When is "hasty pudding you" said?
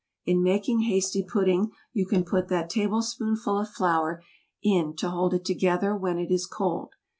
0.85-2.07